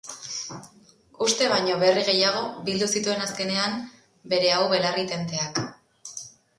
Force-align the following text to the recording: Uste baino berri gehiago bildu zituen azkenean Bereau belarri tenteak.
Uste 1.25 1.49
baino 1.51 1.75
berri 1.83 2.07
gehiago 2.09 2.41
bildu 2.71 2.89
zituen 2.97 3.23
azkenean 3.29 3.79
Bereau 4.35 4.67
belarri 4.77 5.09
tenteak. 5.17 5.67